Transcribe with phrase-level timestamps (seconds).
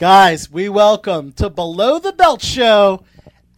[0.00, 3.04] Guys, we welcome to Below the Belt Show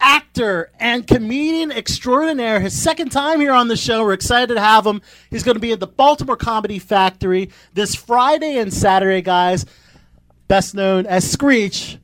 [0.01, 2.59] actor and comedian extraordinaire.
[2.59, 4.03] His second time here on the show.
[4.03, 5.01] We're excited to have him.
[5.29, 9.65] He's going to be at the Baltimore Comedy Factory this Friday and Saturday, guys.
[10.49, 11.97] Best known as Screech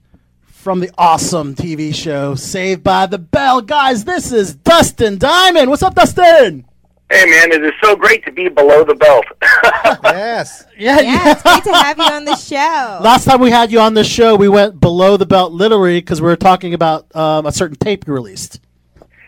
[0.44, 3.60] from the awesome TV show Saved by the Bell.
[3.60, 5.70] Guys, this is Dustin Diamond.
[5.70, 6.69] What's up, Dustin?
[7.12, 9.26] Hey man, it is so great to be below the belt.
[10.04, 10.66] Yes.
[10.78, 13.00] Yeah, Yeah, it's great to have you on the show.
[13.02, 16.22] Last time we had you on the show, we went below the belt literally because
[16.22, 18.60] we were talking about um, a certain tape you released.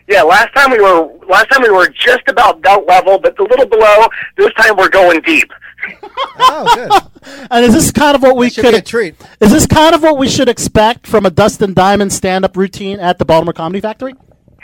[0.08, 3.42] yeah, last time we were last time we were just about belt level, but a
[3.42, 4.06] little below.
[4.36, 5.50] This time we're going deep.
[6.38, 7.44] Oh, good.
[7.50, 9.14] And is this kind of what we Should could be a treat.
[9.40, 13.18] Is this kind of what we should expect from a Dustin Diamond stand-up routine at
[13.18, 14.14] the Baltimore Comedy Factory?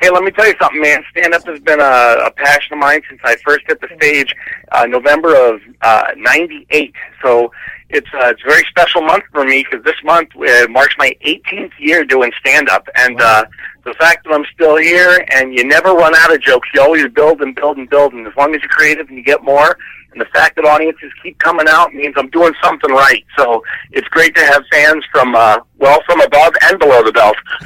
[0.00, 1.02] Hey, let me tell you something, man.
[1.10, 4.32] Stand up has been a, a passion of mine since I first hit the stage,
[4.70, 6.94] uh, November of uh, '98.
[7.20, 7.50] So
[7.90, 11.16] it's uh, it's a very special month for me because this month uh, marks my
[11.26, 13.44] 18th year doing stand up, and uh,
[13.84, 16.68] the fact that I'm still here and you never run out of jokes.
[16.74, 19.24] You always build and build and build, and as long as you're creative and you
[19.24, 19.77] get more.
[20.12, 23.25] And the fact that audiences keep coming out means I'm doing something right.
[23.37, 27.37] So it's great to have fans from, uh, well, from above and below the belt.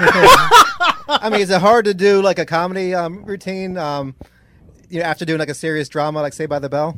[1.08, 3.76] I mean, is it hard to do like a comedy um, routine?
[3.78, 4.14] Um,
[4.90, 6.96] you know, after doing like a serious drama, like Saved by the Bell.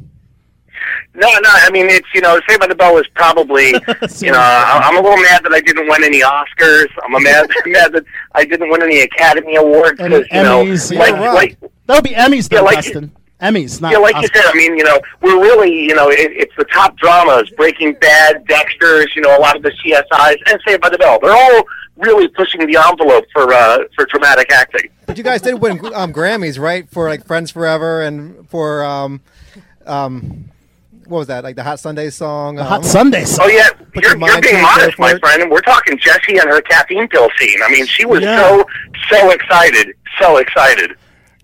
[1.14, 1.50] No, no.
[1.50, 3.66] I mean, it's you know, Saved by the Bell is probably
[4.18, 6.88] you know, I- I'm a little mad that I didn't win any Oscars.
[7.04, 10.90] I'm a mad mad that I didn't win any Academy Awards because you know, Emmys,
[10.92, 10.98] yeah.
[10.98, 11.34] like Right.
[11.60, 13.12] like That would be Emmys, though, Yeah, like- Dustin.
[13.40, 14.44] Emmys, not yeah, like you said.
[14.46, 18.46] I mean, you know, we're really you know, it, it's the top dramas: Breaking Bad,
[18.46, 19.12] Dexter's.
[19.16, 21.18] You know, a lot of the CSIs and Saved by the Bell.
[21.20, 21.64] They're all
[21.96, 24.88] really pushing the envelope for uh, for dramatic acting.
[25.06, 26.88] But you guys did win um, Grammys, right?
[26.88, 29.20] For like Friends Forever and for um,
[29.84, 30.50] um,
[31.06, 31.44] what was that?
[31.44, 32.58] Like the Hot Sunday song.
[32.58, 33.46] Um, Hot Sunday song.
[33.46, 35.42] Oh yeah, Put you're, you're being to modest, my friend.
[35.42, 37.58] And we're talking Jessie and her caffeine pill scene.
[37.62, 38.38] I mean, she was Yeah.
[38.40, 38.64] so
[39.10, 40.92] so excited, so excited.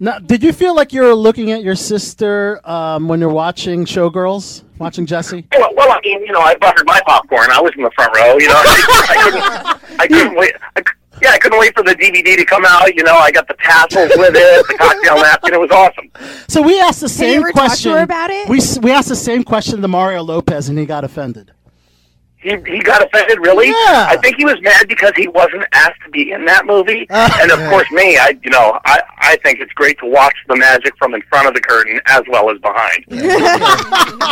[0.03, 3.85] Now, did you feel like you were looking at your sister um, when you're watching
[3.85, 5.47] Showgirls, watching Jesse?
[5.53, 7.51] Well, well, I mean, you know, I buttered my popcorn.
[7.51, 8.39] I was in the front row.
[8.39, 10.55] You know, I, I couldn't, I couldn't wait.
[10.75, 10.87] I, c-
[11.23, 12.95] yeah, I couldn't wait for the DVD to come out.
[12.97, 15.53] You know, I got the tassels with it, the cocktail napkin.
[15.53, 16.11] It was awesome.
[16.49, 17.93] So we asked the Have you same ever talked to question.
[17.93, 18.49] her about it?
[18.49, 21.53] We we asked the same question to Mario Lopez, and he got offended.
[22.43, 23.69] He he got offended, really.
[23.69, 24.07] Yeah.
[24.09, 27.07] I think he was mad because he wasn't asked to be in that movie.
[27.11, 30.35] Uh, and of course, me, I you know, I I think it's great to watch
[30.49, 33.05] the magic from in front of the curtain as well as behind.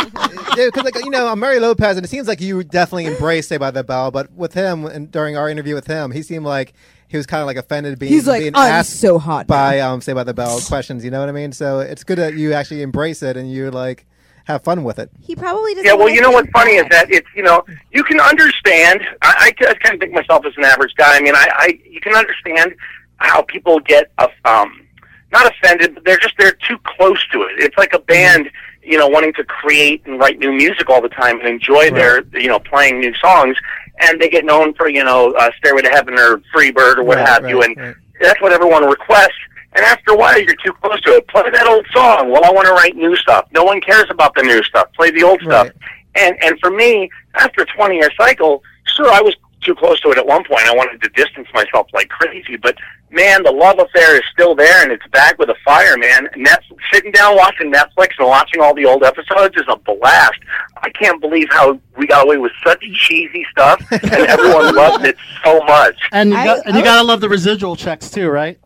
[0.57, 3.59] Yeah, because like you know, Mario Lopez, and it seems like you definitely embraced Saved
[3.59, 6.73] by the Bell, but with him and during our interview with him, he seemed like
[7.07, 9.47] he was kind of like offended being He's like, being I'm asked so hot.
[9.47, 11.05] by um Saved by the Bell questions.
[11.05, 11.51] You know what I mean?
[11.51, 14.05] So it's good that you actually embrace it and you're like
[14.49, 15.09] have fun with it.
[15.21, 15.85] He probably doesn't.
[15.85, 19.01] Yeah, well, you know what's funny is that it's you know you can understand.
[19.21, 21.15] I, I, I kind of think myself as an average guy.
[21.17, 22.75] I mean, I, I you can understand
[23.17, 24.85] how people get uh, um
[25.31, 27.59] not offended, but they're just they're too close to it.
[27.59, 28.49] It's like a band,
[28.83, 32.23] you know, wanting to create and write new music all the time and enjoy their
[32.33, 33.55] you know playing new songs,
[33.99, 37.03] and they get known for you know uh, Stairway to Heaven or Free Bird or
[37.03, 37.95] what Right, have right, you, and right.
[38.19, 39.29] that's what everyone requests.
[39.73, 41.27] And after a while, you're too close to it.
[41.27, 42.31] Play that old song.
[42.31, 43.47] Well, I want to write new stuff.
[43.51, 44.91] No one cares about the new stuff.
[44.93, 45.67] Play the old stuff.
[45.67, 45.75] Right.
[46.15, 48.63] And and for me, after a 20 year cycle,
[48.95, 50.65] sure, I was too close to it at one point.
[50.65, 52.55] I wanted to distance myself like crazy.
[52.55, 52.77] But
[53.11, 56.27] man, the love affair is still there, and it's back with a fire, man.
[56.35, 60.39] Net, sitting down watching Netflix and watching all the old episodes is a blast.
[60.77, 65.17] I can't believe how we got away with such cheesy stuff, and everyone loved it
[65.43, 65.95] so much.
[66.11, 68.57] And you I- got, and you I- gotta love the residual checks too, right?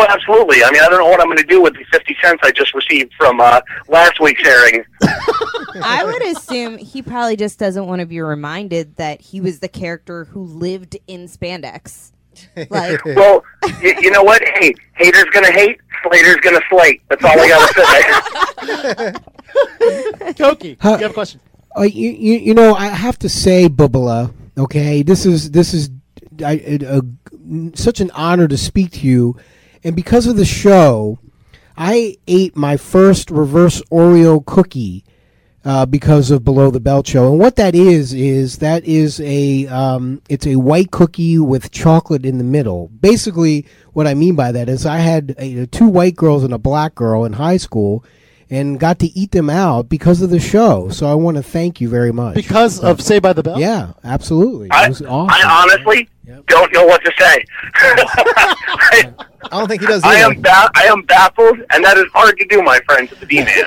[0.00, 0.62] Oh, absolutely.
[0.62, 2.52] I mean, I don't know what I'm going to do with the 50 cents I
[2.52, 4.84] just received from uh, last week's airing.
[5.82, 9.68] I would assume he probably just doesn't want to be reminded that he was the
[9.68, 12.12] character who lived in spandex.
[12.70, 14.40] Like, Well, y- you know what?
[14.60, 17.02] Hey, haters going to hate, Slater's going to slate.
[17.08, 17.74] That's all I got
[18.94, 19.12] to
[20.22, 20.32] say.
[20.38, 20.90] Koki, Huh.
[20.90, 21.40] you have a question?
[21.76, 24.32] Uh, you, you, you know, I have to say, Bubala.
[24.56, 25.90] Okay, this is this is
[26.44, 29.36] I, a, a- such an honor to speak to you,
[29.88, 31.18] and because of the show,
[31.74, 35.02] I ate my first reverse Oreo cookie
[35.64, 37.30] uh, because of Below the Belt show.
[37.30, 42.26] And what that is is that is a um, it's a white cookie with chocolate
[42.26, 42.88] in the middle.
[42.88, 43.64] Basically,
[43.94, 46.94] what I mean by that is I had uh, two white girls and a black
[46.94, 48.04] girl in high school.
[48.50, 50.88] And got to eat them out because of the show.
[50.88, 52.34] So I want to thank you very much.
[52.34, 53.60] Because of Saved by the Bell?
[53.60, 54.68] yeah, absolutely.
[54.72, 55.28] It was awesome.
[55.28, 56.46] I honestly Yep.
[56.46, 57.42] don't know what to say.
[57.74, 59.12] I,
[59.44, 62.38] I don't think he does I am ba- I am baffled, and that is hard
[62.38, 63.64] to do, my friends, at the D-Man.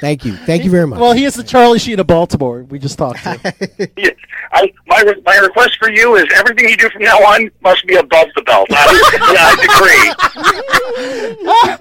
[0.00, 0.36] Thank you.
[0.36, 1.00] Thank you very much.
[1.00, 2.62] Well, he is the Charlie Sheen of Baltimore.
[2.62, 3.90] We just talked to.
[3.96, 4.14] Yes.
[4.52, 7.84] I, my re- my request for you is everything you do from now on must
[7.86, 8.66] be above the belt.
[8.70, 9.52] I, yeah, I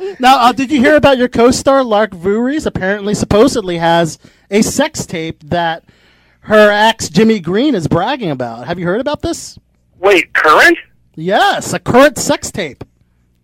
[0.02, 0.16] agree.
[0.20, 2.66] now, uh, did you hear about your co-star Lark Voorhies?
[2.66, 4.18] Apparently, supposedly has
[4.52, 5.84] a sex tape that
[6.42, 8.68] her ex Jimmy Green is bragging about.
[8.68, 9.58] Have you heard about this?
[10.00, 10.78] Wait, current?
[11.16, 12.84] Yes, a current sex tape.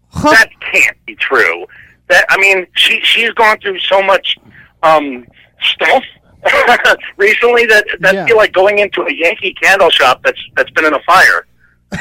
[0.09, 0.31] Huh.
[0.31, 1.65] That can't be true.
[2.09, 4.37] That I mean, she she's gone through so much
[4.83, 5.25] um,
[5.61, 6.03] stuff
[7.17, 8.25] recently that that Yeah.
[8.27, 11.47] feel like going into a Yankee candle shop that's that's been in a fire.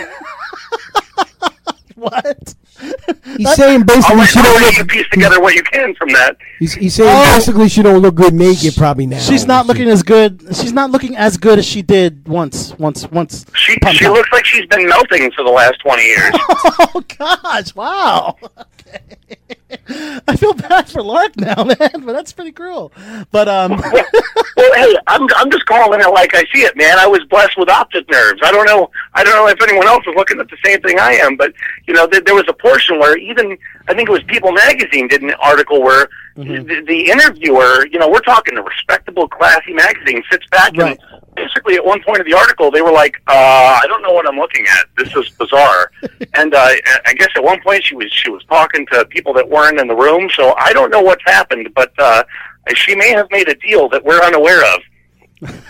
[1.96, 2.54] What?
[3.36, 4.88] he's saying I'll basically let, she I'll don't let you look.
[4.88, 6.36] piece together what you can from that.
[6.58, 7.36] He's, he's saying Oh.
[7.36, 9.18] basically she don't look good naked probably now.
[9.18, 10.42] She's not looking as good.
[10.56, 12.76] She's not looking as good as she did once.
[12.78, 13.08] Once.
[13.10, 13.46] Once.
[13.54, 14.14] She she up.
[14.14, 16.34] looks like she's been melting for the last twenty years.
[16.94, 17.74] Oh gosh!
[17.74, 18.36] Wow.
[20.28, 22.92] I feel bad for Lark now, man, but that's pretty cruel.
[23.30, 26.98] But um, well, hey, I'm I'm just calling it like I see it, man.
[26.98, 28.40] I was blessed with optic nerves.
[28.44, 28.90] I don't know.
[29.14, 31.52] I don't know if anyone else is looking at the same thing I am, but
[31.86, 33.56] you know, th- there was a portion where even
[33.88, 36.66] I think it was People Magazine did an article where Mm-hmm.
[36.66, 40.98] the, the interviewer, you know, we're talking a respectable, classy magazine, sits back Right.
[40.98, 40.98] and
[41.52, 44.28] basically at one point of the article they were like, uh, "I don't know what
[44.28, 44.86] I'm looking at.
[44.96, 45.90] This is bizarre."
[46.34, 46.68] and uh,
[47.06, 49.86] I guess at one point she was she was talking to people that weren't in
[49.86, 52.24] the room, so I don't know what's happened, but uh,
[52.74, 54.80] she may have made a deal that we're unaware of.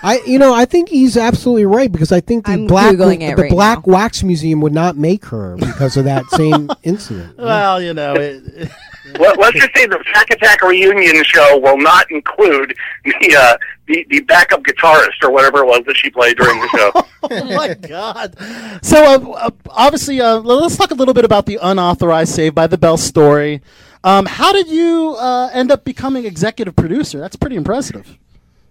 [0.03, 3.07] I, you know, I think he's absolutely right because I think the I'm black the
[3.07, 3.95] right Black now.
[3.95, 7.39] Wax Museum would not make her because of that same incident.
[7.39, 8.71] well, you know, it,
[9.19, 12.75] Let, let's just say the Zack Attack reunion show will not include
[13.05, 13.57] the uh,
[13.93, 16.93] the, the backup guitarist or whatever it was that she played during the show.
[17.31, 18.37] oh my god!
[18.83, 22.67] So uh, uh, obviously, uh, let's talk a little bit about the unauthorized Saved by
[22.67, 23.61] the Bell story.
[24.05, 27.21] Um, how did you uh, end up becoming executive producer?
[27.21, 28.19] That's pretty impressive.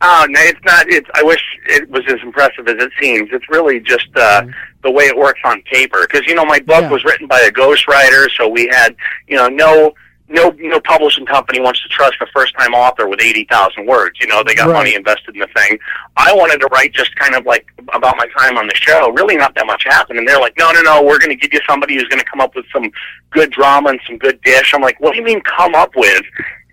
[0.02, 0.88] Oh no, it's not.
[0.90, 1.08] It's.
[1.14, 3.30] I wish it was as impressive as it seems.
[3.32, 4.44] It's really just uh,
[4.82, 6.00] the way it works on paper.
[6.02, 6.90] Because you know, my book Yeah.
[6.90, 8.96] was written by a ghostwriter, so we had
[9.28, 9.94] you know no.
[10.32, 14.18] No, no publishing company wants to trust a first-time author with eighty thousand words.
[14.22, 14.74] You know, they got Right.
[14.78, 15.78] money invested in the thing.
[16.16, 19.12] I wanted to write just kind of like about my time on the show.
[19.12, 21.52] Really, not that much happened, and they're like, "No, no, no, we're going to give
[21.54, 22.90] you somebody who's going to come up with some
[23.32, 26.22] good drama and some good dish." I'm like, "What do you mean come up with?"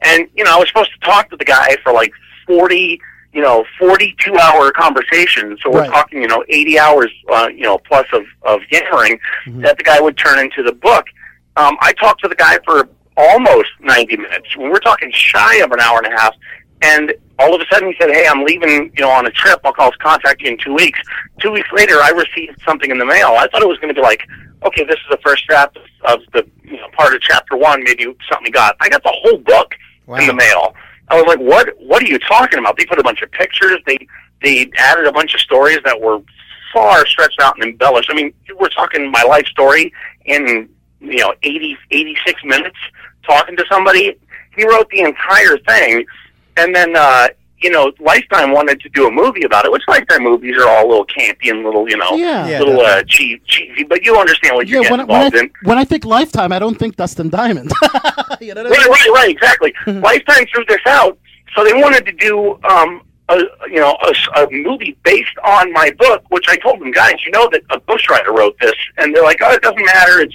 [0.03, 2.13] And you know, I was supposed to talk to the guy for like
[2.47, 3.01] forty
[3.35, 5.61] you know, 42 hour conversations.
[5.63, 5.91] So we're Right.
[5.91, 9.21] talking, you know, 80 hours, uh, you know, plus of, of yammering
[9.61, 11.05] that the guy would turn into the book.
[11.59, 12.89] Um, I talked to the guy for
[13.19, 14.57] almost 90 minutes.
[14.57, 16.35] We're talking shy of an hour and a half.
[16.81, 19.61] And all of a sudden he said, Hey, I'm leaving, you know, on a trip.
[19.65, 21.01] I'll call contact you in two weeks.
[21.41, 23.35] Two weeks later, I received something in the mail.
[23.37, 24.23] I thought it was going to be like,
[24.65, 28.05] okay, this is the first draft of, the, you know, part of chapter one, maybe
[28.31, 28.77] something you got.
[28.81, 29.75] I got the whole book
[30.21, 30.75] in the mail.
[31.11, 31.75] I was like, "What?
[31.79, 33.79] What are you talking about?" They put a bunch of pictures.
[33.87, 33.99] They
[34.43, 36.21] they added a bunch of stories that were
[36.73, 38.11] far stretched out and embellished.
[38.11, 39.93] I mean, we're talking my life story
[40.27, 40.69] in
[41.01, 42.77] you know 80, 86 minutes
[43.27, 44.17] talking to somebody.
[44.57, 46.05] He wrote the entire thing,
[46.57, 47.29] and then uh,
[47.61, 49.73] you know, Lifetime wanted to do a movie about it.
[49.73, 52.59] Which Lifetime movies are all a little campy and little, you know, Yeah.
[52.61, 53.83] Little uh, cheesy, cheesy.
[53.85, 55.51] But you understand what you're Yeah, when, getting when, involved I, in.
[55.65, 57.73] when I think Lifetime, I don't think Dustin Diamond.
[58.41, 59.75] you know Right, right, right, exactly.
[59.87, 61.19] Lifetime threw this out,
[61.57, 63.39] so they wanted to do, um, a,
[63.69, 67.33] you know, a, a movie based on my book, which I told them, guys, you
[67.33, 70.21] know that a ghostwriter wrote this, and they're like, oh, it doesn't matter.
[70.21, 70.35] It's,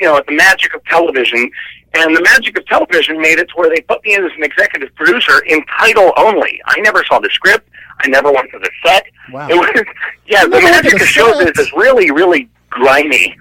[0.00, 1.50] you know, it's the magic of television,
[1.94, 4.42] and the magic of television made it to where they put me in as an
[4.42, 6.60] executive producer in title only.
[6.66, 7.68] I never saw the script.
[8.00, 9.06] I never went to the set.
[9.32, 9.48] Wow.
[9.48, 9.84] It was,
[10.26, 13.36] yeah, the Never went to magic of shows is, is really, really grimy.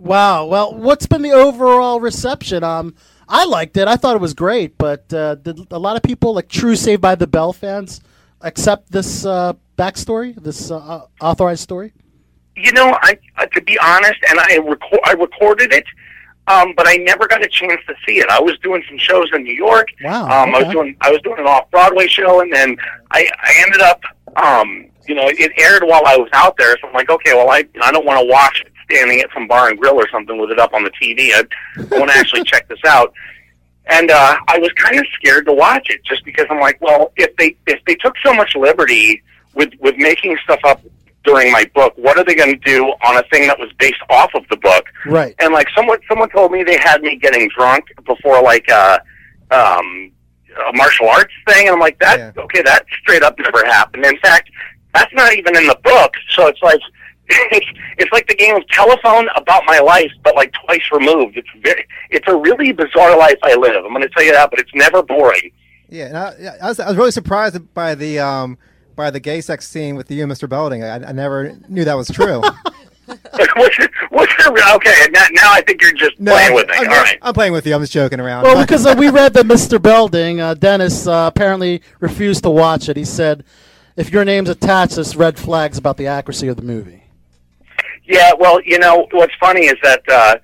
[0.00, 0.46] Wow.
[0.46, 2.64] Well, what's been the overall reception?
[2.64, 2.94] Um,
[3.28, 3.86] I liked it.
[3.86, 7.02] I thought it was great, but uh, did a lot of people, like true Saved
[7.02, 8.00] by the Bell fans,
[8.40, 11.92] accept this uh, backstory, this uh, authorized story?
[12.56, 15.84] you know, I uh, to be honest, and I record I recorded it,
[16.46, 18.28] um, but I never got a chance to see it.
[18.28, 19.88] I was doing some shows in New York.
[20.02, 22.76] Wow, Um, I was doing I was doing an off Broadway show, and then
[23.12, 24.02] I I ended up,
[24.36, 26.76] um, you know, it aired while I was out there.
[26.82, 29.68] So I'm like, okay, well, I I don't want to watch standing at some bar
[29.70, 31.30] and grill or something with it up on the TV.
[31.32, 31.44] I,
[31.78, 33.12] I want to actually check this out.
[33.86, 37.12] And uh, I was kind of scared to watch it, just because I'm like, well,
[37.16, 39.22] if they if they took so much liberty
[39.54, 40.80] with with making stuff up
[41.24, 44.00] during my book, what are they going to do on a thing that was based
[44.08, 44.84] off of the book?
[45.06, 45.34] Right.
[45.40, 49.00] And like someone someone told me they had me getting drunk before like a
[49.50, 50.12] um
[50.68, 52.42] a martial arts thing and I'm like that Yeah.
[52.44, 54.04] okay that straight up never happened.
[54.04, 54.50] In fact,
[54.94, 56.12] that's not even in the book.
[56.30, 56.80] So it's like
[57.52, 57.66] it's
[57.98, 61.36] it's like the game of telephone about my life but like twice removed.
[61.36, 63.84] It's very it's a really bizarre life I live.
[63.84, 65.52] I'm going to tell you that, but it's never boring.
[65.88, 68.58] Yeah, and I, I, was, I was really surprised by the um,
[68.96, 70.48] by the gay sex scene with you and Mr.
[70.48, 70.84] Belding.
[70.84, 72.42] I, I never knew that was true.
[73.56, 76.74] what's your, what's your, okay, now, now I think you're just playing with me.
[76.76, 77.18] I'm, All right.
[77.22, 77.74] I'm playing with you.
[77.74, 78.44] I'm just joking around.
[78.44, 79.82] Well, because uh, we read that Mr.
[79.82, 82.96] Belding, uh, Dennis, uh, apparently refused to watch it.
[82.96, 83.42] He said,
[83.96, 86.99] if your name's attached, there's red flags about the accuracy of the movie.
[88.10, 90.36] Yeah, well, you know, what's funny is that, uh,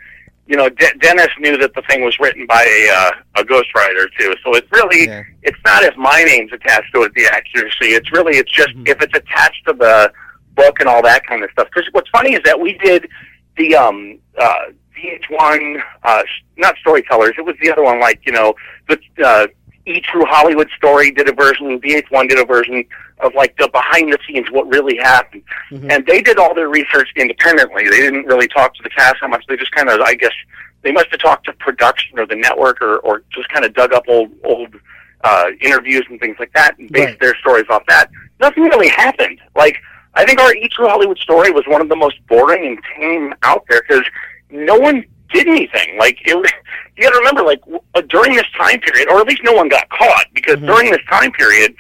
[0.47, 4.07] you know, De- Dennis knew that the thing was written by a, uh, a ghostwriter,
[4.17, 4.33] too.
[4.45, 5.25] So it's really, Yeah.
[5.43, 7.87] it's not if my name's attached to it, the accuracy.
[7.89, 10.13] It's really, it's just if it's attached to the
[10.55, 11.67] book and all that kind of stuff.
[11.75, 13.09] Because what's funny is that we did
[13.57, 16.23] the, um, uh, VH1, uh,
[16.57, 18.55] not storytellers, it was the other one, like, you know,
[18.89, 19.47] the, uh,
[19.87, 22.85] E True Hollywood Story did a version, VH1 did a version
[23.21, 25.43] of like the behind the scenes, what really happened.
[25.71, 27.85] And they did all their research independently.
[27.89, 29.45] They didn't really talk to the cast how much.
[29.49, 30.33] They just kind of, I guess,
[30.83, 33.93] they must have talked to production or the network or, or just kind of dug
[33.93, 34.75] up old, old,
[35.25, 37.21] uh, interviews and things like that and based Right.
[37.21, 38.11] their stories off that.
[38.41, 39.41] Nothing really happened.
[39.55, 39.79] Like,
[40.15, 43.35] I think our E True Hollywood Story was one of the most boring and tame
[43.43, 44.05] out there because
[44.51, 45.97] no one did anything.
[45.99, 46.35] Like, it
[46.97, 47.61] you got to remember, like
[47.95, 51.01] uh, during this time period, or at least no one got caught because during this
[51.09, 51.75] time period,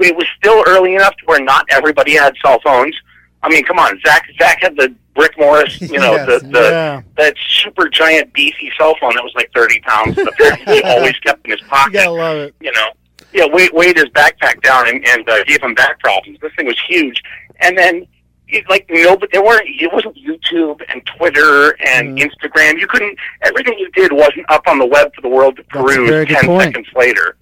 [0.00, 2.94] it was still early enough to where not everybody had cell phones.
[3.42, 4.26] I mean, come on, Zach.
[4.40, 6.42] Zach had the Brick Morris, you know, Yes.
[6.42, 7.02] the, the Yeah.
[7.18, 10.16] that super giant beefy cell phone that was like thirty pounds.
[10.16, 12.54] Apparently he always kept in his You pocket gotta love it.
[12.60, 12.88] you know,
[13.34, 16.38] yeah, weighed, weighed his backpack down and, and uh, gave him back problems.
[16.40, 17.20] This thing was huge.
[17.60, 18.06] And then,
[18.52, 22.30] it, like, no, but there weren't, it wasn't YouTube and Twitter and Mhm.
[22.30, 22.78] Instagram.
[22.78, 26.28] You couldn't, everything you did wasn't up on the web for the world to peruse
[26.28, 26.62] 10 point.
[26.62, 27.36] seconds later.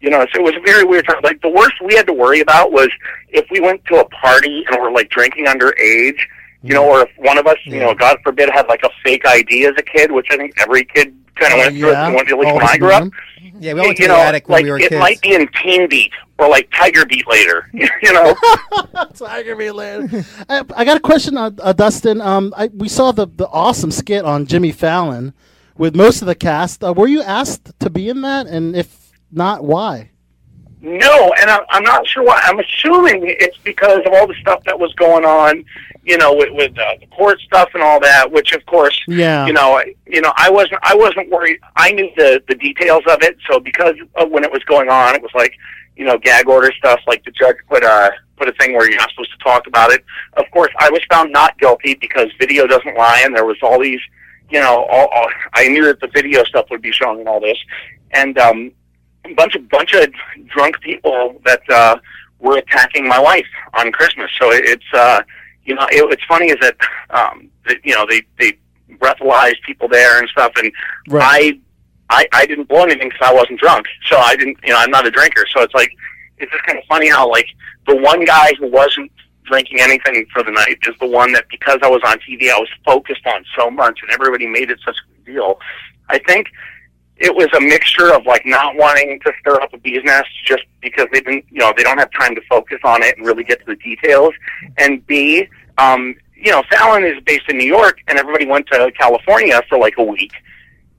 [0.00, 1.20] You know, so it was a very weird time.
[1.24, 2.88] Like, the worst we had to worry about was
[3.30, 6.18] if we went to a party and were, like, drinking underage,
[6.62, 9.26] you know, or if one of us, you know, God forbid, had, like, a fake
[9.26, 12.08] ID as a kid, which I think every kid kind of Oh, went through, yeah.
[12.08, 13.12] at least when I grew up
[13.60, 15.00] yeah, we all went to you the know, attic when like we were it kids.
[15.00, 17.68] might be in Teen Beat or like Tiger Beat later.
[17.72, 18.36] you know,
[19.14, 20.24] Tiger Beat later.
[20.48, 22.20] I, I got a question, uh, uh, Dustin.
[22.20, 25.34] Um, I, we saw the the awesome skit on Jimmy Fallon
[25.76, 26.84] with most of the cast.
[26.84, 28.46] Uh, were you asked to be in that?
[28.46, 30.10] And if not, why?
[30.80, 32.40] no, and I'm, I'm not sure why.
[32.44, 35.64] I'm assuming it's because of all the stuff that was going on,
[36.08, 38.30] you know, with, with uh, the court stuff and all that.
[38.32, 39.46] Which, of course, Yeah.
[39.46, 41.58] you know, I- you know, I wasn't, I wasn't worried.
[41.76, 45.14] I knew the the details of it, so because of when it was going on,
[45.14, 45.52] it was like,
[45.96, 47.00] you know, gag order stuff.
[47.06, 49.90] Like the judge put a put a thing where you're not supposed to talk about
[49.90, 50.02] it.
[50.40, 53.78] Of course, I was found not guilty because video doesn't lie, and there was all
[53.80, 54.00] these,
[54.48, 57.40] you know, all, all I knew that the video stuff would be shown and all
[57.40, 57.58] this,
[58.12, 58.72] and um,
[59.26, 60.06] a bunch of bunch of
[60.46, 61.96] drunk people that uh,
[62.38, 64.30] were attacking my wife on Christmas.
[64.40, 65.20] So it, it's uh,
[65.68, 66.76] you know, it, it's funny is that
[67.10, 68.58] um, that, you know they they
[68.96, 70.72] breathalyzed people there and stuff, and
[71.08, 71.60] Right.
[72.10, 74.78] I, I I didn't blow anything because I wasn't drunk, so I didn't you know
[74.78, 75.92] I'm not a drinker, so it's like
[76.38, 77.48] it's just kind of funny how like
[77.86, 79.10] the one guy who wasn't
[79.44, 82.58] drinking anything for the night is the one that because I was on TV I
[82.58, 85.58] was focused on so much and everybody made it such a big deal.
[86.08, 86.48] I think
[87.18, 90.62] it was a mixture of like not wanting to stir up a bee's nest just
[90.80, 93.42] because they didn't, you know, they don't have time to focus on it and really
[93.44, 94.32] get to the details.
[94.76, 95.48] And B,
[95.78, 99.78] um, you know, Fallon is based in New York and everybody went to California for
[99.78, 100.32] like a week.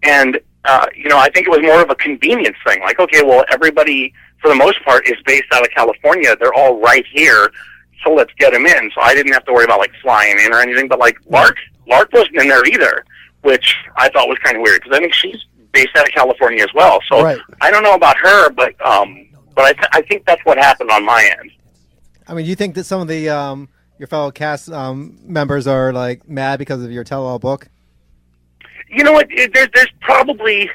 [0.04, 2.82] And, uh, you know, I think it was more of a convenience thing.
[2.82, 6.36] Like, okay, well, everybody, for the most part, is based out of California.
[6.36, 7.50] They're all right here.
[8.04, 8.92] So let's get them in.
[8.94, 10.90] So I didn't have to worry about like flying in or anything.
[10.90, 11.56] But like Lark,
[11.88, 13.06] Lark wasn't in there either,
[13.42, 16.64] which I thought was kind of weird because I think she's based out of California
[16.64, 17.00] as well.
[17.12, 17.40] So Right.
[17.62, 20.92] I don't know about her, but um, but I, th- I think that's what happened
[20.92, 21.52] on my end.
[22.28, 25.92] I mean, you think that some of the um, your fellow cast um, members are
[25.92, 27.68] like mad because of your tell-all book?
[28.90, 29.28] you know what?
[29.30, 30.70] It, there, there's probably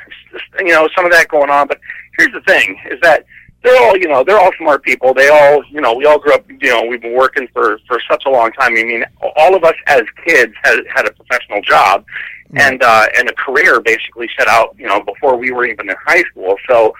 [0.60, 1.80] you know some of that going on, but
[2.18, 3.24] here's the thing: is that
[3.64, 5.14] they're all you know they're all smart people.
[5.14, 6.44] They all you know we all grew up.
[6.48, 8.76] You know we've been working for for such a long time.
[8.76, 9.04] I mean,
[9.36, 12.04] all of us as kids had had a professional job
[12.54, 15.96] and uh, and a career basically set out you know before we were even in
[16.06, 16.56] high school.
[16.68, 16.94] So.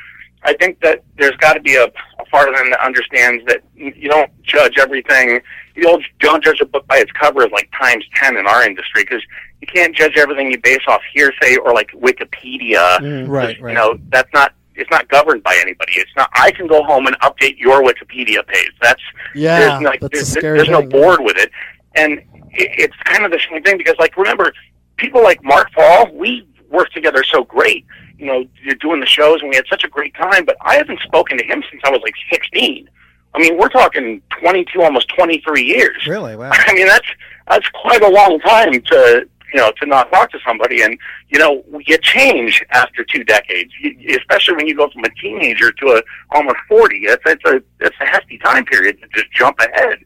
[0.47, 3.63] I think that there's got to be a, a part of them that understands that
[3.75, 5.41] you you don't judge everything.
[5.75, 8.63] You don't, don't judge a book by its cover is like times ten in our
[8.63, 9.23] industry because
[9.63, 12.99] you can't judge everything you base off hearsay or like Wikipedia.
[12.99, 13.27] Mm.
[13.27, 15.93] Right, You know, that's not it's not governed by anybody.
[15.97, 16.31] It's not.
[16.35, 18.73] I can go home and update your Wikipedia page.
[18.81, 19.03] That's
[19.35, 21.51] Yeah, there's, like, that's there's, there's no board with it,
[21.95, 24.53] and it, it's kind of the same thing because like remember
[24.97, 27.87] people like Mark Paul, we worked together so great.
[28.19, 30.45] You know, you're doing the shows and we had such a great time.
[30.45, 32.89] But I haven't spoken to him since I was like 16.
[33.35, 36.07] I mean, we're talking 22, almost 23 years.
[36.07, 36.37] Really?
[36.37, 36.51] Wow.
[36.53, 37.09] I mean, that's
[37.49, 40.83] that's quite a long time to you know, to not talk to somebody.
[40.83, 45.11] And you know, you change after two decades, you, especially when you go from a
[45.23, 46.99] teenager to a almost forty.
[47.05, 49.99] It's it's a it's a hefty time period to just jump ahead.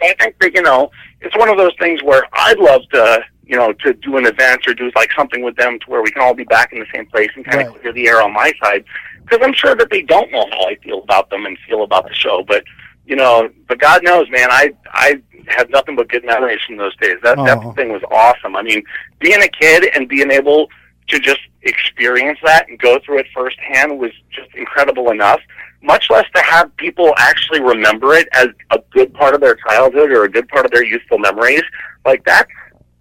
[0.00, 3.22] So I think that you know, it's one of those things where I'd love to
[3.46, 6.10] you know, to do an event or do like something with them to where we
[6.10, 7.66] can all be back in the same place and kind Right.
[7.68, 8.84] of clear the air on my side.
[9.22, 12.08] Because I'm sure that they don't know how I feel about them and feel about
[12.08, 12.64] the show, but
[13.06, 16.96] you know, but God knows, man, I I have nothing but good memories from those
[16.96, 17.16] days.
[17.22, 17.72] That that oh.
[17.72, 18.56] thing was awesome.
[18.56, 18.82] I mean,
[19.20, 20.68] being a kid and being able
[21.08, 25.40] to just experience that and go through it firsthand was just incredible enough.
[25.82, 30.10] Much less to have people actually remember it as a good part of their childhood
[30.10, 31.62] or a good part of their youthful memories.
[32.04, 32.50] Like that's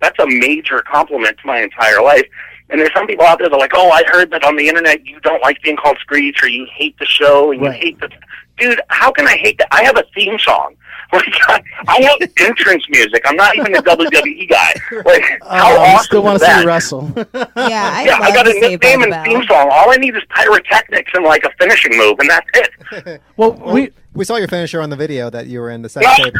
[0.01, 2.25] that's a major compliment to my entire life.
[2.69, 4.67] And there's some people out there that are like, oh, I heard that on the
[4.67, 7.73] internet you don't like being called Screech or you hate the show and Right.
[7.73, 8.09] you hate the.
[8.57, 9.67] Dude, how can I hate that?
[9.71, 10.75] I have a theme song.
[11.13, 13.21] Like, I have entrance music.
[13.25, 14.73] I'm not even a WWE guy.
[15.05, 17.13] Like, how um, I awesome still want to see you wrestle.
[17.15, 17.23] Yeah,
[17.55, 19.69] I yeah, I got a Saved nickname and theme song.
[19.71, 23.21] All I need is pyrotechnics and like a finishing move, and that's it.
[23.37, 25.89] well, Well, we we saw your finisher on the video that you were in the
[25.89, 26.33] sex hey, tape.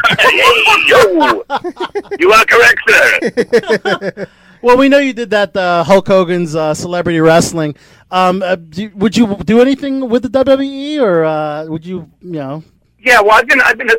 [0.88, 1.44] yo,
[2.18, 4.26] you are correct, sir.
[4.66, 7.76] Well we know you did that uh, Hulk Hogan's uh, celebrity wrestling.
[8.10, 12.32] Um, uh, do, would you do anything with the WWE or uh, would you you
[12.42, 12.62] know?
[12.98, 13.96] Yeah, well, I've been, I've been, a,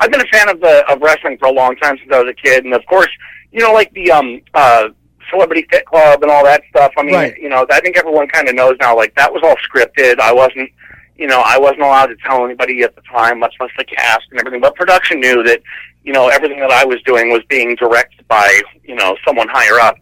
[0.00, 2.28] I've been a fan of the of wrestling for a long time since I was
[2.30, 3.10] a kid, and of course,
[3.52, 4.88] you know, like the um uh
[5.30, 6.92] Celebrity Fit Club and all that stuff.
[6.98, 7.34] I mean, Right.
[7.40, 8.96] you know, I think everyone kind of knows now.
[8.96, 10.20] Like that was all scripted.
[10.20, 10.70] I wasn't,
[11.18, 14.24] you know, I wasn't allowed to tell anybody at the time, much less the cast
[14.30, 14.60] and everything.
[14.60, 15.62] But production knew that,
[16.04, 19.80] you know, everything that I was doing was being directed by, you know, someone higher
[19.80, 19.96] up.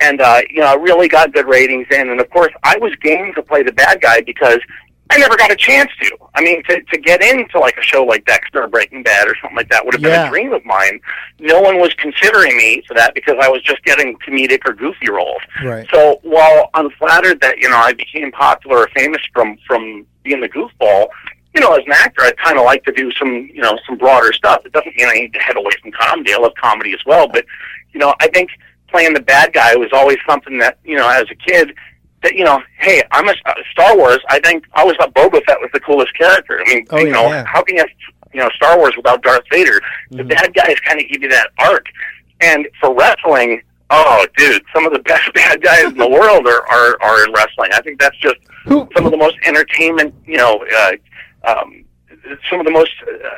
[0.00, 2.94] And uh, you know, I really got good ratings in, and of course, I was
[3.02, 4.60] game to play the bad guy because
[5.10, 6.16] I never got a chance to.
[6.34, 9.34] I mean, to to get into like a show like Dexter or Breaking Bad or
[9.40, 11.00] something like that would have been a dream of mine.
[11.38, 15.10] No one was considering me for that because I was just getting comedic or goofy
[15.10, 15.40] roles.
[15.64, 15.88] Right.
[15.92, 20.40] So while I'm flattered that you know I became popular or famous from from being
[20.40, 21.08] the goofball,
[21.54, 23.96] you know, as an actor, I kind of like to do some you know some
[23.96, 24.64] broader stuff.
[24.66, 26.32] It doesn't mean I need to head away from comedy.
[26.34, 27.44] I love comedy as well, but
[27.92, 28.50] you know, I think
[28.88, 31.74] playing the bad guy was always something that you know as a kid
[32.22, 34.18] that you know, hey, I'm a uh, Star Wars.
[34.28, 36.60] I think I always thought Boba Fett was the coolest character.
[36.60, 37.44] I mean, Oh, you yeah, know, yeah.
[37.46, 37.90] how can you have
[38.34, 39.80] you know Star Wars without Darth Vader?
[40.10, 40.28] The Mhm.
[40.28, 41.86] bad guys kind of give you that arc,
[42.40, 43.62] and for wrestling.
[43.90, 44.62] Oh, dude!
[44.74, 47.70] Some of the best bad guys in the world are, are are in wrestling.
[47.72, 50.92] I think that's just Who, some of the most entertainment, you know, uh,
[51.46, 51.84] um,
[52.50, 53.28] some of the most uh,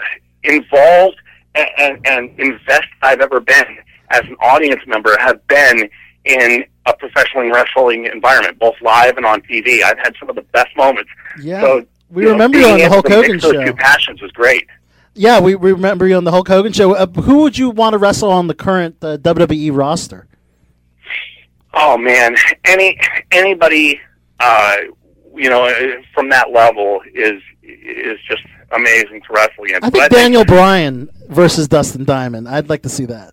[0.44, 1.16] involved
[1.54, 3.78] and, and, and invested I've ever been
[4.11, 5.88] as an audience member have been
[6.24, 9.83] in a professional wrestling environment, both live and on TV.
[9.83, 11.11] I've had some of the best moments.
[11.40, 13.64] yeah, So we know, remember you on the Hulk Hogan those show.
[13.64, 14.66] Two passions was great.
[15.14, 16.94] Yeah, we, we remember you on the Hulk Hogan show.
[16.94, 20.26] Uh, who would you want to wrestle on the current uh, WWE roster?
[21.72, 22.98] Oh man, any
[23.30, 24.00] anybody,
[24.40, 24.76] uh,
[25.35, 29.85] you know, uh, from that level is is just amazing to wrestle against.
[29.87, 32.49] I But think Daniel Bryan versus Dustin Diamond.
[32.49, 33.33] I'd like to see that.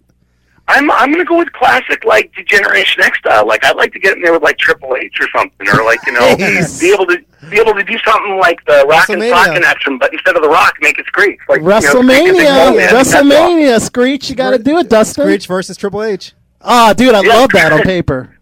[0.69, 3.47] I'm I'm gonna go with classic like Generation X style.
[3.47, 5.99] Like I'd like to get in there with like Triple H or something, or like
[6.05, 6.79] you know, Yes.
[6.81, 7.17] be able to
[7.49, 9.29] be able to do something like the Rock and WrestleMania.
[9.29, 11.39] Sock connection, but instead of the Rock, make it Screech.
[11.47, 12.93] Like you know, Screech WrestleMania, the man.
[12.93, 13.21] That's all.
[13.23, 15.23] WrestleMania, Screech, you got to do it, Dustin.
[15.23, 16.33] Screech versus Triple H.
[16.61, 17.33] Ah, dude, I Yeah.
[17.35, 18.36] love that on paper.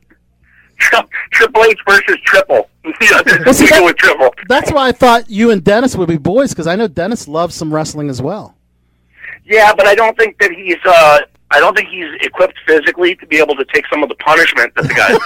[1.32, 2.70] Triple H versus Triple.
[3.02, 4.34] yeah, Well, see, that- with Triple.
[4.48, 7.56] That's why I thought you and Dennis would be boys because I know Dennis loves
[7.56, 8.56] some wrestling as well.
[9.46, 10.78] Yeah, but I don't think that he's.
[10.86, 11.20] uh
[11.52, 14.74] I don't think he's equipped physically to be able to take some of the punishment
[14.76, 15.20] that the guys.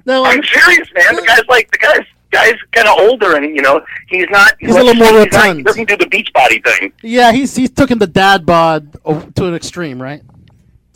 [0.06, 1.16] No, I'm serious, man.
[1.16, 4.52] The guy's like the guy's guy's kind of older, and you know he's not.
[4.58, 5.58] He's a little more he's not- rotund.
[5.58, 6.92] He doesn't do the beach body thing.
[7.02, 8.92] yeah, he's he's taking the dad bod
[9.34, 10.22] to an extreme, right?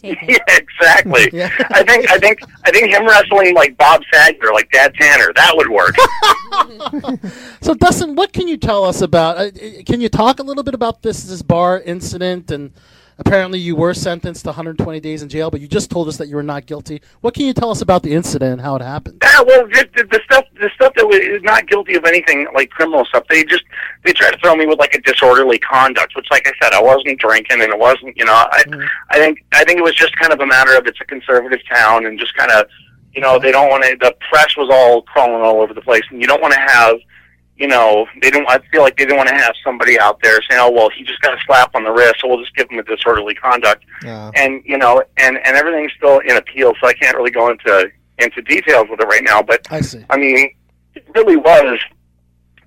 [0.04, 0.18] Take.
[0.28, 1.30] Yeah, exactly.
[1.32, 1.50] Yeah.
[1.70, 5.32] I think I think I think him wrestling like Bob Saget or like Dad Tanner
[5.34, 5.94] that would work.
[7.60, 9.38] So, Dustin, what can you tell us about?
[9.38, 12.50] Uh, uh, can you talk a little bit about this this bar incident?
[12.50, 12.72] And
[13.18, 16.28] apparently, you were sentenced to 120 days in jail, but you just told us that
[16.28, 17.00] you were not guilty.
[17.20, 19.22] What can you tell us about the incident and how it happened?
[19.22, 23.04] yeah, well, the, the stuff the stuff that was not guilty of anything like criminal
[23.04, 23.24] stuff.
[23.28, 23.64] They just
[24.04, 26.82] they tried to throw me with like a disorderly conduct, which, like I said, I
[26.82, 28.16] wasn't drinking and it wasn't.
[28.16, 28.88] You know, I Mhm.
[29.10, 31.60] I think I think it was just kind of a matter of it's a conservative
[31.72, 32.66] town and just kind of
[33.14, 33.96] you know they don't want to.
[34.00, 36.96] The press was all crawling all over the place, and you don't want to have.
[37.56, 38.48] You know, they didn't.
[38.48, 41.04] I feel like they didn't want to have somebody out there saying, "Oh, well, he
[41.04, 43.84] just got a slap on the wrist, so we'll just give him a disorderly conduct."
[44.04, 47.50] Uh, and you know, and and everything's still in appeal, so I can't really go
[47.50, 49.40] into into details with it right now.
[49.40, 50.04] But I see.
[50.10, 50.50] I mean,
[50.96, 51.78] it really was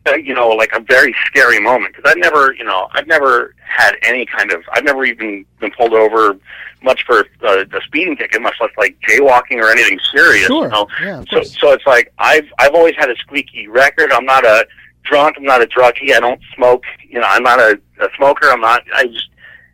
[0.08, 3.54] uh, you know, like a very scary moment because I've never, you know, I've never
[3.60, 6.38] had any kind of, I've never even been pulled over
[6.82, 10.46] much for uh, a speeding ticket, much less like jaywalking or anything serious.
[10.48, 10.66] Sure.
[10.66, 10.88] You know?
[11.02, 14.12] Yeah, So, so it's like I've I've always had a squeaky record.
[14.12, 14.66] I'm not a
[15.10, 15.36] drunk.
[15.38, 16.14] I'm not a druggie.
[16.14, 16.84] I don't smoke.
[17.08, 18.50] You know, I'm not a, a smoker.
[18.50, 18.84] I'm not.
[18.94, 19.30] I just,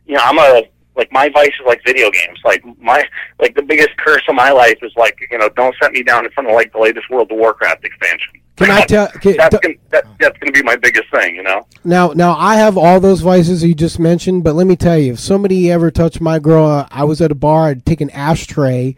[0.06, 0.62] you know, I'm a
[0.96, 2.38] like my vice is like video games.
[2.44, 3.04] Like my
[3.40, 6.24] like the biggest curse of my life is like you know don't set me down
[6.24, 8.32] in front of like the latest World of Warcraft expansion.
[8.56, 9.08] Can I tell?
[9.08, 11.34] Can, That's gonna, that, that's going to be my biggest thing.
[11.34, 11.66] You know.
[11.82, 15.14] Now, now I have all those vices you just mentioned, but let me tell you,
[15.14, 18.94] if somebody ever touched my girl, I was at a bar, I'd take an ashtray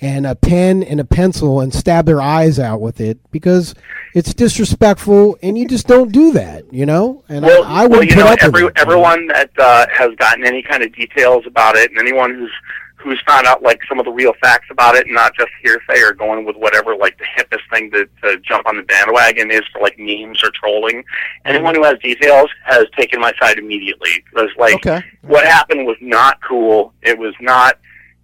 [0.00, 3.74] and a pen and a pencil and stab their eyes out with it because
[4.14, 7.24] it's disrespectful, and you just don't do that, you know.
[7.28, 8.72] And Well, I, I wouldn't you put know, up every, it.
[8.76, 12.52] everyone that uh, has gotten any kind of details about it, and anyone who's
[13.00, 16.00] who's found out like some of the real facts about it, and not just hearsay
[16.02, 19.62] or going with whatever like the hippest thing to, to jump on the bandwagon is
[19.72, 21.04] for like memes or trolling.
[21.44, 25.00] Anyone who has details has taken my side immediately because like Okay.
[25.22, 26.92] what happened was not cool.
[27.02, 27.78] It was not,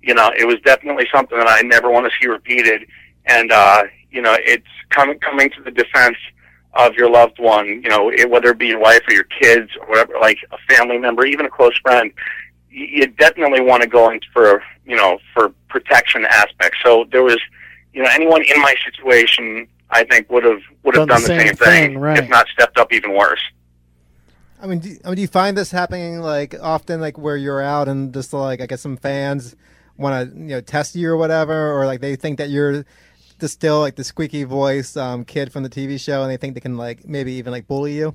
[0.07, 2.87] you know, it was definitely something that I never want to see repeated.
[3.27, 6.17] And uh, you know, it's coming coming to the defense
[6.75, 9.71] of your loved one, you know, it, whether it be your wife or your kids
[9.81, 12.11] or whatever, like a family member, even a close friend.
[12.69, 16.79] You, you definitely want to go in for, you know, for protection aspects.
[16.85, 17.39] So there was,
[17.93, 21.29] you know, anyone in my situation, I think would have would have Done done, the
[21.29, 22.19] the same same, thing, thing, right.
[22.19, 23.43] if not stepped up even worse.
[24.61, 27.63] I mean, do, I mean, do you find this happening like often, like where you're
[27.63, 29.55] out and just like I guess some fans
[29.97, 32.85] want to you know test you or whatever, or like they think that you're
[33.39, 36.55] the still like the squeaky voice um, kid from the TV show, and they think
[36.55, 38.15] they can like maybe even like bully you.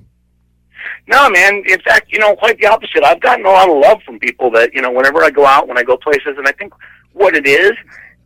[1.06, 1.62] No, man.
[1.66, 3.04] In fact, you know, quite the opposite.
[3.04, 5.68] I've gotten a lot of love from people that, you know, whenever I go out,
[5.68, 6.72] when I go places, and I think
[7.12, 7.72] what it is,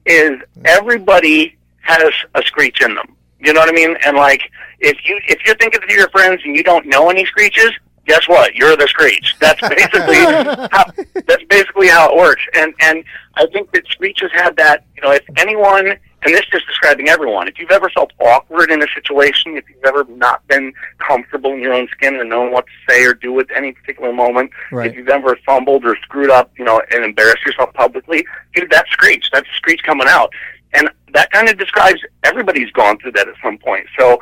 [0.07, 0.33] is
[0.65, 3.17] everybody has a screech in them.
[3.41, 3.97] You know what I mean?
[4.05, 4.43] And like,
[4.81, 7.73] if you if you're thinking of your friends and you don't know any screeches,
[8.07, 8.55] guess what?
[8.55, 9.35] You're the screech.
[9.41, 10.17] That's basically
[10.73, 10.85] how
[11.27, 12.43] that's basically how it works.
[12.55, 13.05] And and
[13.37, 14.85] I think that Screech has had that.
[14.97, 15.99] You know, if anyone, and
[16.35, 17.49] this is describing everyone.
[17.49, 21.61] If you've ever felt awkward in a situation, if you've ever not been comfortable in
[21.61, 24.91] your own skin and known what to say or do at any particular moment, Right.
[24.91, 28.91] if you've ever fumbled or screwed up, you know, and embarrassed yourself publicly, dude, that's
[28.93, 29.29] screech.
[29.33, 30.33] That's screech coming out.
[30.73, 33.87] And that kind of describes everybody's gone through that at some point.
[33.99, 34.19] So,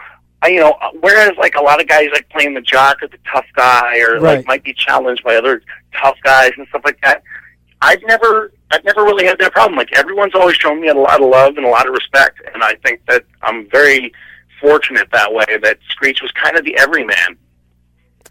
[0.48, 3.46] you know, whereas like a lot of guys like playing the jock or the tough
[3.54, 4.38] guy or Right.
[4.38, 5.62] like might be challenged by other
[6.00, 7.22] tough guys and stuff like that,
[7.80, 9.76] I've never, I've never really had that problem.
[9.76, 12.62] Like everyone's always shown me a lot of love and a lot of respect, and
[12.62, 14.12] I think that I'm very
[14.60, 15.44] fortunate that way.
[15.62, 17.36] That Screech was kind of the everyman.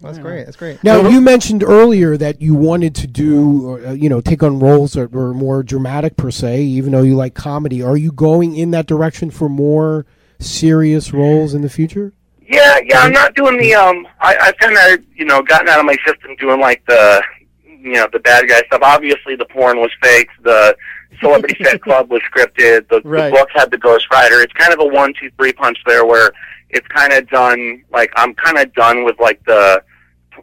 [0.01, 0.45] That's great.
[0.45, 0.83] That's great.
[0.83, 4.93] Now you mentioned earlier that you wanted to do, uh, you know, take on roles
[4.93, 7.83] that were more dramatic per se, even though you like comedy.
[7.83, 10.07] Are you going in that direction for more
[10.41, 12.13] serious roles in the future?
[12.41, 12.99] Yeah, yeah.
[12.99, 14.07] I'm not doing the um.
[14.19, 17.23] I, I've kind of you know gotten out of my system doing like the
[17.65, 18.81] you know the bad guy stuff.
[18.83, 20.27] Obviously, the porn was fake.
[20.43, 20.75] The
[21.21, 22.89] Celebrity Fit Club was scripted.
[22.89, 23.29] The, Right.
[23.31, 24.43] the book had the ghostwriter.
[24.43, 26.31] It's kind of a one, two, three punch there, where
[26.69, 27.83] it's kind of done.
[27.91, 29.81] Like I'm kind of done with like the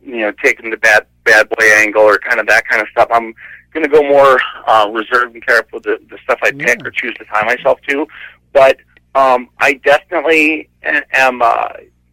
[0.02, 3.08] you know taking the bad bad boy angle or kind of that kind of stuff.
[3.12, 3.34] I'm
[3.74, 6.90] going to go more uh, reserved and careful with the, the stuff I pick or
[6.90, 8.06] choose to tie myself to.
[8.54, 8.78] But
[9.14, 11.68] um, I definitely am, uh,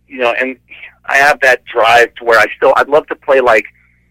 [0.07, 0.57] you know, and
[1.05, 3.65] I have that drive to where I still I'd love to play like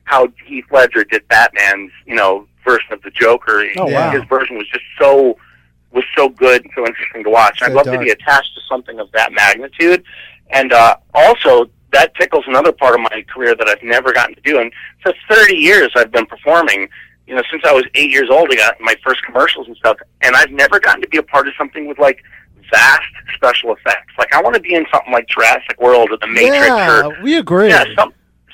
[0.05, 3.65] how Heath Ledger did Batman's, you know, version of the Joker.
[3.77, 4.11] Oh, wow.
[4.11, 5.37] His version was just so
[5.93, 7.61] was so good and so interesting to watch.
[7.61, 8.01] So I'd love dark.
[8.01, 10.05] to be attached to something of that magnitude,
[10.51, 14.41] and uh, also that tickles another part of my career that I've never gotten to
[14.41, 14.59] do.
[14.59, 16.89] And for 30 years, I've been performing.
[17.27, 19.97] You know, since I was eight years old, I got my first commercials and stuff,
[20.21, 22.19] and I've never gotten to be a part of something with like
[22.73, 23.03] vast
[23.35, 24.13] special effects.
[24.19, 27.23] Like I want to be in something like Jurassic World or The Matrix yeah, or
[27.23, 27.69] we agree.
[27.69, 28.13] yeah, some,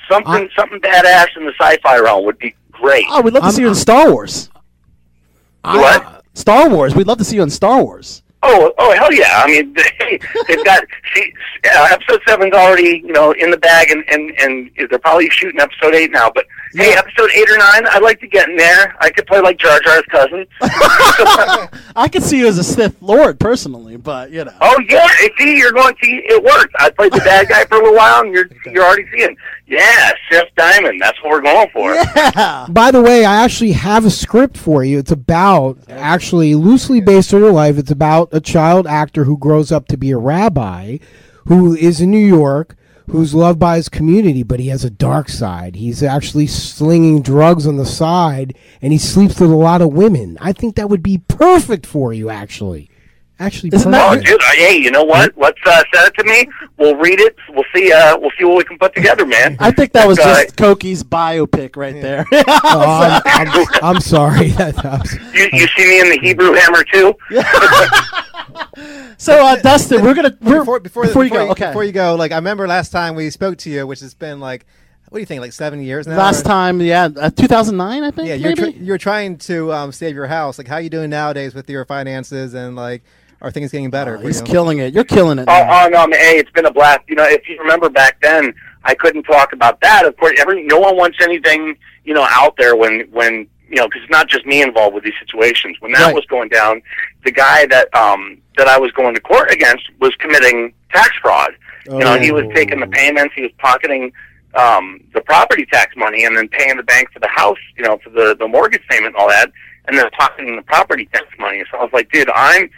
[0.09, 3.05] something something badass in the sci-fi realm would be great.
[3.09, 4.49] oh, we'd love to I'm- see you in Star Wars.
[5.63, 6.23] What?
[6.33, 6.95] Star Wars.
[6.95, 8.23] We'd love to see you in Star Wars.
[8.43, 9.43] Oh, oh, hell yeah!
[9.43, 11.33] I mean, they, they've got see,
[11.65, 15.59] uh, episode seven's already you know in the bag, and and and they're probably shooting
[15.59, 16.31] episode eight now.
[16.33, 18.95] But hey, episode eight or nine, I'd like to get in there.
[18.99, 20.47] I could play like Jar Jar's cousin.
[20.61, 24.53] I could see you as a Sith Lord personally, but you know.
[24.59, 26.73] oh yeah, see, you're going to it worked.
[26.79, 29.37] I played the bad guy for a little while, and you're you're already seeing,
[29.71, 30.99] yeah, Seth Diamond.
[31.01, 31.93] That's what we're going for.
[31.93, 32.67] Yeah.
[32.69, 34.99] By the way, I actually have a script for you.
[34.99, 37.77] It's about actually loosely based on your life.
[37.77, 40.97] It's about a child actor who grows up to be a rabbi,
[41.45, 42.75] who is in New York,
[43.09, 45.77] who's loved by his community, but he has a dark side.
[45.77, 50.37] He's actually slinging drugs on the side, and he sleeps with a lot of women.
[50.41, 52.90] I think that would be perfect for you, actually.
[53.41, 54.11] Actually Isn't perfect.
[54.11, 54.41] Oh, that- dude!
[54.41, 55.37] uh, Hey, you know what?
[55.37, 56.47] Let's uh, send it to me.
[56.77, 57.35] We'll read it.
[57.49, 57.91] We'll see.
[57.91, 59.57] Uh, we'll see what we can put together, man.
[59.59, 62.25] I think that was Uh, just Koki's biopic right there.
[62.33, 64.49] Oh, I'm, I'm, I'm sorry.
[64.61, 67.13] That, I'm s- You, you see me in the Hebrew Hammer too?
[69.17, 71.49] so, uh, Dustin, we're gonna we're, before before, before you go.
[71.51, 74.13] Okay, before you go, like I remember last time we spoke to you, which has
[74.13, 74.65] been like,
[75.09, 76.17] what do you think, like seven years now?
[76.17, 78.27] last or- time, yeah, uh, 2009, I think.
[78.27, 78.73] Yeah, you're maybe?
[78.73, 80.57] tr- you're trying to um, save your house.
[80.57, 83.03] Like, how are you doing nowadays with your finances, and like,
[83.41, 84.17] are things getting better?
[84.17, 84.45] for He's you?
[84.45, 84.93] killing it.
[84.93, 85.45] You're killing it.
[85.47, 87.01] Oh, oh no, man, hey, it's been a blast.
[87.07, 90.05] You know, if you remember back then, I couldn't talk about that.
[90.05, 93.87] Of course, every no one wants anything you know out there when when you know
[93.87, 95.77] because it's not just me involved with these situations.
[95.79, 96.15] When that Right.
[96.15, 96.81] was going down,
[97.25, 101.51] the guy that um that I was going to court against was committing tax fraud.
[101.85, 104.11] You know, he was taking the payments, he was pocketing
[104.55, 107.57] um the property tax money, and then paying the bank for the house.
[107.77, 109.51] You know, for the the mortgage payment and all that,
[109.87, 111.63] and then pocketing the property tax money.
[111.71, 112.69] So I was like, dude, I'm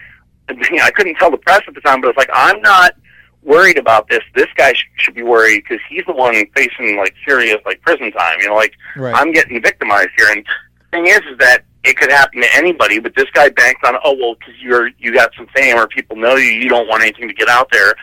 [0.49, 2.95] I couldn't tell the press at the time, but it's like I'm not
[3.41, 4.21] worried about this.
[4.35, 8.11] This guy sh- should be worried because he's the one facing like serious like prison
[8.11, 8.39] time.
[8.41, 9.13] You know, like Right.
[9.15, 10.27] I'm getting victimized here.
[10.29, 13.81] And the thing is, is that it could happen to anybody, but this guy banks
[13.85, 16.87] on oh well because you're you got some fame or people know you, you don't
[16.87, 17.93] want anything to get out there.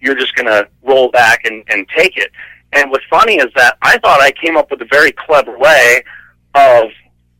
[0.00, 2.30] You're just gonna roll back and and take it.
[2.72, 6.02] And what's funny is that I thought I came up with a very clever way
[6.54, 6.84] of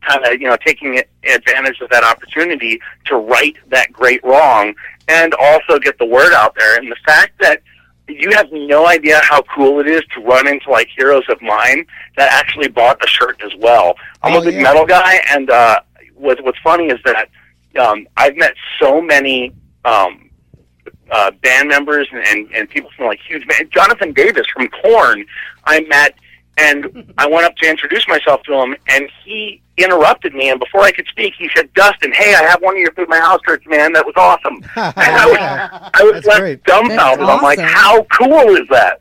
[0.03, 4.75] kind of you know taking advantage of that opportunity to right that great wrong
[5.09, 6.77] and also get the word out there.
[6.79, 7.63] And the fact that
[8.09, 11.87] you have no idea how cool it is to run into like heroes of mine
[12.17, 13.95] that actually bought a shirt as well.
[14.23, 14.63] I'm Oh, a big yeah.
[14.63, 15.81] metal guy, and uh,
[16.15, 17.29] what, what's funny is that
[17.81, 19.53] um, I've met so many
[19.85, 20.29] um,
[21.11, 23.71] uh, band members and, and, and people from like huge band.
[23.71, 25.25] Jonathan Davis from Korn,
[25.65, 26.15] I met,
[26.57, 30.51] and I went up to introduce myself to him, and he interrupted me.
[30.51, 33.09] And before I could speak, he said, "Dustin, hey, I have one of your Food
[33.09, 33.93] My House shirts, man.
[33.93, 36.65] That was awesome." and I was, I was That's left great.
[36.65, 37.27] dumbfounded.
[37.27, 39.01] That's I'm like, "How cool is that?"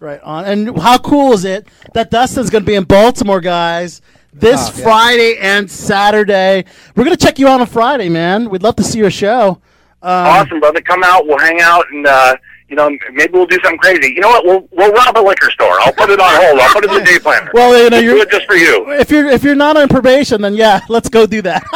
[0.00, 0.44] Right on.
[0.46, 4.72] And how cool is it that Dustin's going to be in Baltimore, guys, this Oh,
[4.78, 4.82] yeah.
[4.82, 6.64] Friday and Saturday?
[6.96, 8.50] We're going to check you out on Friday, man.
[8.50, 9.60] We'd love to see your show.
[10.02, 10.80] Um, awesome, brother.
[10.80, 11.26] Come out.
[11.26, 12.34] We'll hang out, and uh,
[12.72, 14.14] you know, maybe we'll do something crazy.
[14.14, 14.44] You know what?
[14.46, 15.78] We'll we'll rob a liquor store.
[15.82, 16.58] I'll put it on hold.
[16.58, 17.50] I'll put it in the day planner.
[17.52, 18.90] Well, you know, We'll you're- do it just for you.
[18.92, 21.62] If you're if you're not on probation, then yeah, let's go do that.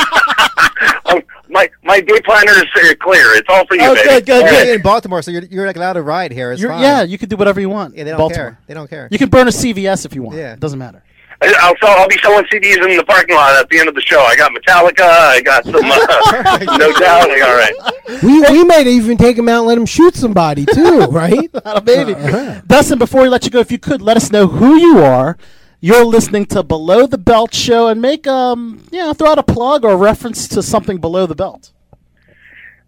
[1.07, 3.33] Um, my my day planner is uh, clear.
[3.37, 4.09] It's all for you, Oh, baby.
[4.09, 4.75] good, good, All You're good.
[4.77, 6.51] in Baltimore, so you're, you're like allowed to ride here.
[6.51, 6.81] It's fine.
[6.83, 7.95] yeah, you can do whatever you want.
[7.97, 8.51] yeah, they don't Baltimore.
[8.51, 8.59] care.
[8.67, 9.09] They don't care.
[9.13, 10.37] You can burn a CVS if you want.
[10.37, 10.55] Yeah.
[10.55, 11.03] It doesn't matter.
[11.41, 14.01] I'll sell, I'll be selling CDs in the parking lot at the end of the
[14.01, 14.21] show.
[14.21, 15.05] I got Metallica.
[15.07, 17.31] I got some uh, No Doubt.
[17.31, 17.75] All right.
[18.23, 21.53] We we might even take him out and let him shoot somebody too, right?
[21.53, 22.15] Not a baby.
[22.15, 22.61] Uh-huh.
[22.67, 25.37] Dustin, before we let you go, if you could let us know who you are.
[25.79, 29.43] You're listening to Below the Belt show, and make um, you know, throw out a
[29.43, 31.71] plug or a reference to something below the belt.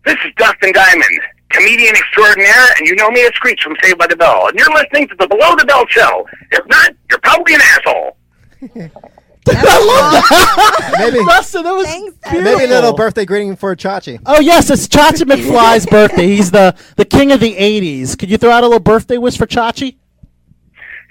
[0.07, 4.07] This is Dustin Diamond, comedian extraordinaire, and you know me as Screech from Saved by
[4.07, 4.49] the Bell.
[4.49, 6.27] And you're listening to the Below the Belt show.
[6.51, 8.17] If not, you're probably an asshole.
[9.57, 10.95] I love that.
[10.99, 12.43] Maybe Dustin, that was Thanks, beautiful.
[12.43, 14.21] maybe a little birthday greeting for Chachi.
[14.27, 16.27] Oh yes, it's Chachi McFly's birthday.
[16.27, 18.19] He's the the king of the '80s.
[18.19, 19.97] Could you throw out a little birthday wish for Chachi?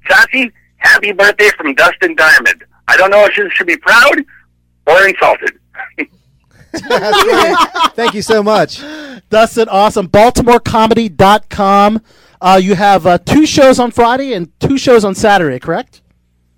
[0.09, 2.65] Chachi, happy birthday from Dustin Diamond.
[2.89, 4.23] I don't know if you should be proud
[4.87, 5.59] or insulted.
[7.95, 8.83] Thank you so much.
[9.31, 10.09] Dustin, awesome.
[10.09, 12.01] BaltimoreComedy.com.
[12.41, 16.02] Uh, you have uh, two shows on Friday and two shows on Saturday, correct?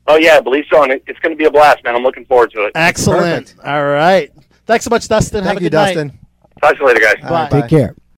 [0.07, 0.83] Oh, yeah, I believe so.
[0.83, 1.95] And it, it's going to be a blast, man.
[1.95, 2.73] I'm looking forward to it.
[2.75, 3.49] Excellent.
[3.49, 3.67] Perfect.
[3.67, 4.31] All right.
[4.67, 5.45] Thanks so much, Dustin.
[5.45, 5.95] Have a you, good night.
[5.95, 6.19] Dustin.
[6.61, 7.17] Talk to you later, guys.
[7.23, 7.61] All right, Bye.
[7.63, 7.95] Take care.